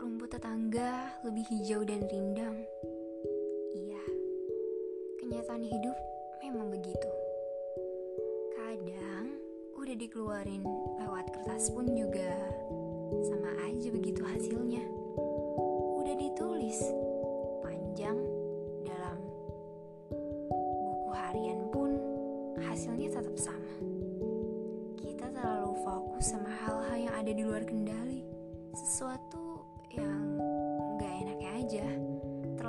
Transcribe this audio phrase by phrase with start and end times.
[0.00, 2.56] Rumput tetangga lebih hijau dan rindang.
[3.76, 4.00] Iya,
[5.20, 5.92] kenyataan hidup
[6.40, 7.10] memang begitu.
[8.56, 9.36] Kadang
[9.76, 10.64] udah dikeluarin
[11.04, 12.32] lewat kertas pun juga
[13.28, 14.80] sama aja begitu hasilnya.
[16.00, 16.80] Udah ditulis
[17.60, 18.16] panjang
[18.88, 19.20] dalam
[20.80, 21.92] buku harian pun
[22.56, 23.76] hasilnya tetap sama.
[24.96, 28.24] Kita terlalu fokus sama hal-hal yang ada di luar kendali.
[28.72, 29.59] Sesuatu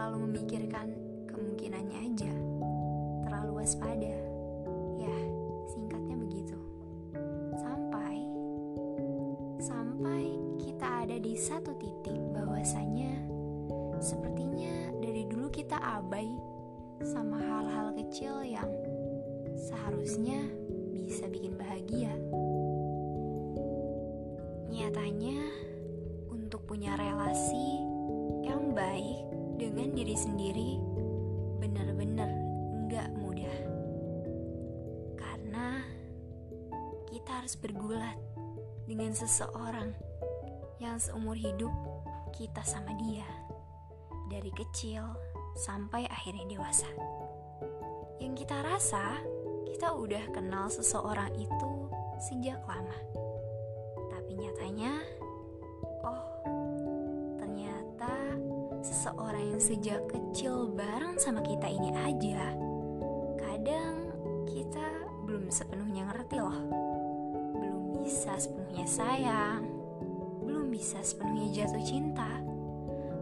[0.00, 0.88] Terlalu memikirkan
[1.28, 2.32] kemungkinannya aja.
[3.20, 4.16] Terlalu waspada.
[4.96, 5.16] Ya,
[5.68, 6.56] singkatnya begitu.
[7.60, 8.24] Sampai
[9.60, 13.12] sampai kita ada di satu titik bahwasanya
[14.00, 16.32] sepertinya dari dulu kita abai
[17.04, 18.72] sama hal-hal kecil yang
[19.68, 20.48] seharusnya
[20.96, 22.16] bisa bikin bahagia.
[24.72, 25.44] Nyatanya,
[26.32, 27.89] untuk punya relasi
[28.50, 29.22] yang baik
[29.62, 30.82] dengan diri sendiri
[31.62, 32.26] benar-benar
[32.90, 33.56] nggak mudah.
[35.14, 35.78] Karena
[37.06, 38.18] kita harus bergulat
[38.90, 39.94] dengan seseorang
[40.82, 41.70] yang seumur hidup
[42.34, 43.26] kita sama dia.
[44.26, 45.06] Dari kecil
[45.54, 46.90] sampai akhirnya dewasa.
[48.18, 49.22] Yang kita rasa,
[49.70, 51.70] kita udah kenal seseorang itu
[52.18, 52.98] sejak lama.
[54.10, 54.98] Tapi nyatanya,
[56.02, 56.26] oh,
[58.80, 62.56] seseorang yang sejak kecil bareng sama kita ini aja,
[63.36, 64.08] kadang
[64.48, 64.84] kita
[65.28, 66.58] belum sepenuhnya ngerti loh.
[67.60, 69.68] Belum bisa sepenuhnya sayang,
[70.44, 72.40] belum bisa sepenuhnya jatuh cinta.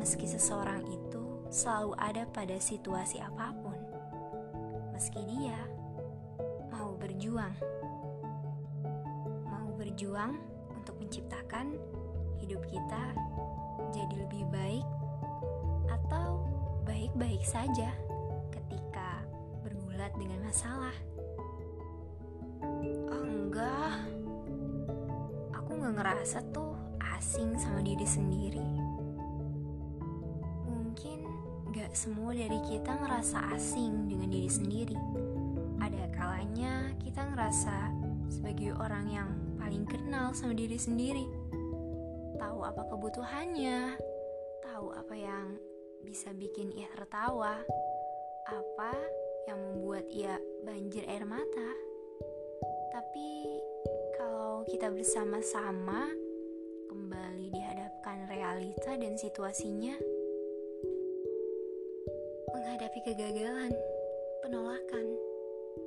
[0.00, 3.76] Meski seseorang itu selalu ada pada situasi apa pun.
[4.96, 5.60] Meski dia
[6.72, 7.54] mau berjuang.
[9.46, 10.32] Mau berjuang
[10.72, 11.76] untuk menciptakan
[12.40, 13.14] hidup kita
[13.92, 15.01] jadi lebih baik
[15.92, 16.48] atau
[16.88, 17.92] baik-baik saja
[18.48, 19.20] ketika
[19.60, 20.96] bergulat dengan masalah.
[23.12, 24.00] Oh enggak,
[25.52, 26.72] aku nggak ngerasa tuh
[27.18, 28.68] asing sama diri sendiri.
[30.66, 31.26] Mungkin
[31.74, 34.98] gak semua dari kita ngerasa asing dengan diri sendiri.
[35.82, 37.90] Ada kalanya kita ngerasa
[38.30, 39.28] sebagai orang yang
[39.58, 41.26] paling kenal sama diri sendiri.
[42.38, 43.98] Tahu apa kebutuhannya,
[44.62, 45.58] tahu apa yang
[46.02, 47.62] bisa bikin ia tertawa,
[48.50, 48.92] apa
[49.46, 51.70] yang membuat ia banjir air mata.
[52.92, 53.58] Tapi
[54.18, 56.10] kalau kita bersama-sama
[56.90, 59.96] kembali dihadapkan realita dan situasinya,
[62.52, 63.72] menghadapi kegagalan,
[64.44, 65.06] penolakan,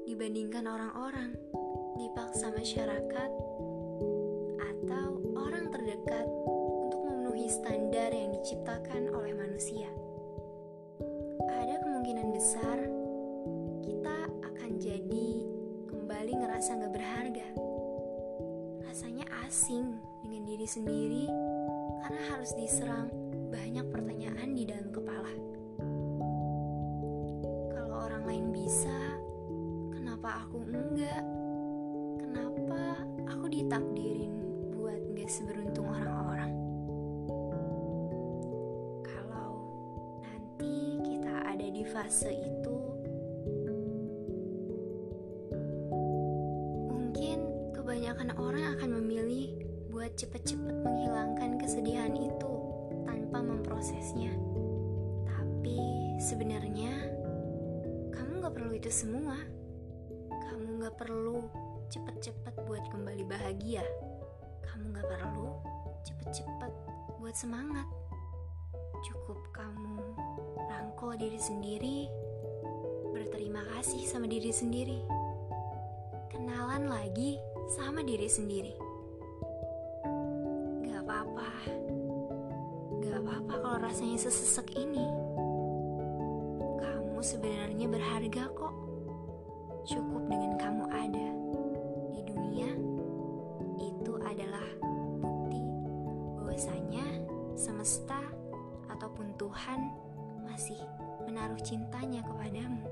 [0.09, 1.37] dibandingkan orang-orang,
[1.95, 3.31] dipaksa masyarakat,
[4.59, 5.07] atau
[5.39, 6.27] orang terdekat
[6.89, 9.89] untuk memenuhi standar yang diciptakan oleh manusia.
[11.49, 12.77] Ada kemungkinan besar
[13.81, 15.29] kita akan jadi
[15.89, 17.49] kembali ngerasa gak berharga.
[18.85, 21.25] Rasanya asing dengan diri sendiri
[22.05, 23.09] karena harus diserang
[23.49, 25.33] banyak pertanyaan di dalam kepala.
[27.73, 29.17] Kalau orang lain bisa,
[29.89, 31.25] kenapa aku enggak?
[32.21, 34.37] Kenapa aku ditakdirin
[34.69, 36.54] buat gak seberuntung orang-orang?
[41.89, 42.77] Fase itu,
[46.89, 47.37] mungkin
[47.77, 49.53] kebanyakan orang akan memilih
[49.93, 52.53] buat cepet-cepet menghilangkan kesedihan itu
[53.07, 54.33] tanpa memprosesnya.
[55.29, 55.79] Tapi
[56.19, 56.91] sebenarnya
[58.11, 59.39] kamu gak perlu itu semua.
[60.29, 61.47] Kamu gak perlu
[61.87, 63.85] cepet-cepet buat kembali bahagia.
[64.67, 65.55] Kamu gak perlu
[66.03, 66.71] cepet-cepet
[67.21, 67.87] buat semangat.
[69.05, 70.01] Cukup kamu
[70.65, 72.09] rangkul diri sendiri,
[73.13, 75.05] berterima kasih sama diri sendiri,
[76.33, 77.37] kenalan lagi
[77.69, 78.73] sama diri sendiri.
[80.89, 81.49] Gak apa-apa,
[83.05, 85.05] gak apa-apa kalau rasanya sesesek ini.
[86.81, 88.73] Kamu sebenarnya berharga kok.
[89.85, 91.27] Cukup dengan kamu ada
[92.09, 92.73] di dunia,
[93.77, 94.65] itu adalah
[95.21, 95.61] bukti
[96.41, 97.05] bahwasanya
[97.53, 98.17] semesta
[98.95, 99.91] ataupun Tuhan
[100.47, 100.79] masih
[101.27, 102.87] menaruh cintanya kepadamu.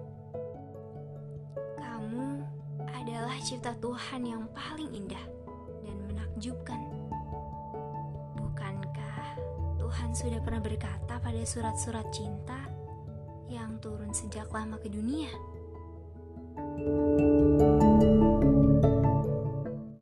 [1.80, 2.28] Kamu
[2.92, 5.24] adalah cipta Tuhan yang paling indah
[5.88, 6.82] dan menakjubkan.
[8.36, 9.40] Bukankah
[9.80, 12.60] Tuhan sudah pernah berkata pada surat-surat cinta
[13.48, 15.32] yang turun sejak lama ke dunia?